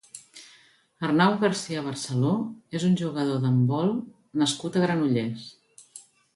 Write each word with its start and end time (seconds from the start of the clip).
Arnau 1.07 1.35
García 1.43 1.83
Barceló 1.89 2.33
és 2.81 2.87
un 2.89 2.97
jugador 3.03 3.45
d'handbol 3.45 3.95
nascut 4.45 4.81
a 4.83 4.87
Granollers. 4.89 5.49